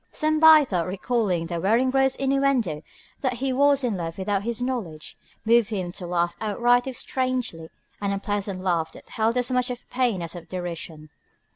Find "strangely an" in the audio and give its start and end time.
6.97-8.09